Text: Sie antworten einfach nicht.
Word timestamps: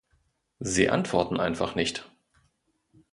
Sie 0.59 0.89
antworten 0.89 1.39
einfach 1.39 1.75
nicht. 1.75 2.09